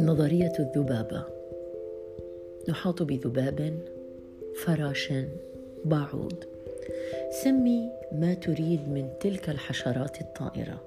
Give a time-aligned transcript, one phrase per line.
[0.00, 1.24] نظرية الذبابة.
[2.68, 3.78] نحاط بذباب
[4.64, 5.12] فراش
[5.84, 6.44] باعوض
[7.30, 10.80] سمي ما تريد من تلك الحشرات الطائرة.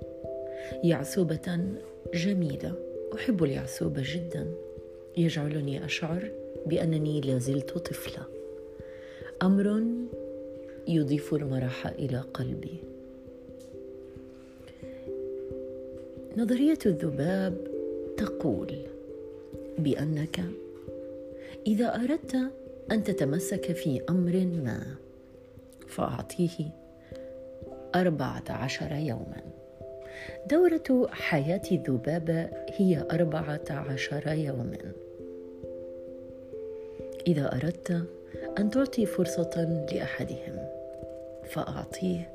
[0.83, 1.59] يعسوبة
[2.13, 2.73] جميلة.
[3.15, 4.47] أحب اليعسوبة جدا.
[5.17, 6.31] يجعلني أشعر
[6.65, 8.25] بأنني لازلت طفلة.
[9.41, 9.83] أمر
[10.87, 13.00] يضيف المرح إلى قلبي.
[16.37, 17.57] نظرية الذباب
[18.17, 18.75] تقول
[19.77, 20.39] بأنك
[21.67, 22.37] إذا أردت
[22.91, 24.83] أن تتمسك في أمر ما
[25.87, 26.69] فأعطيه
[27.95, 29.41] أربعة عشر يوما.
[30.49, 34.77] دورة حياة الذبابة هي أربعة عشر يوما.
[37.27, 38.03] إذا أردت
[38.57, 40.67] أن تعطي فرصة لأحدهم
[41.43, 42.29] فأعطيه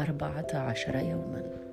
[0.00, 1.71] أربعة عشر يوما.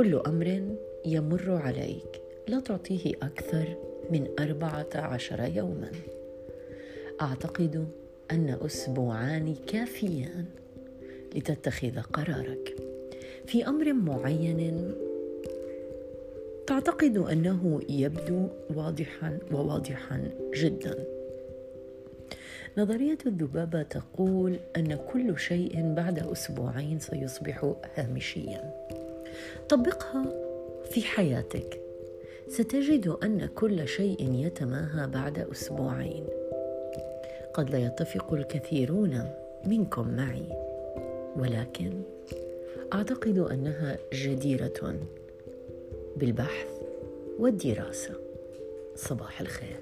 [0.00, 2.22] كل أمر يمر عليك.
[2.48, 3.76] لا تعطيه أكثر
[4.10, 5.90] من أربعة عشر يوما.
[7.22, 7.88] أعتقد
[8.30, 10.44] أن أسبوعان كافيان
[11.34, 12.76] لتتخذ قرارك.
[13.46, 14.92] في أمر معين
[16.66, 18.46] تعتقد أنه يبدو
[18.76, 21.04] واضحا وواضحا جدا.
[22.78, 28.90] نظرية الذبابة تقول أن كل شيء بعد أسبوعين سيصبح هامشيا.
[29.68, 30.24] طبقها
[30.90, 31.80] في حياتك.
[32.48, 36.24] ستجد أن كل شيء يتماهى بعد أسبوعين.
[37.54, 39.24] قد لا يتفق الكثيرون
[39.64, 40.46] منكم معي
[41.36, 42.02] ولكن
[42.92, 45.00] أعتقد أنها جديرة
[46.16, 46.68] بالبحث
[47.38, 48.14] والدراسة.
[48.96, 49.80] صباح الخير.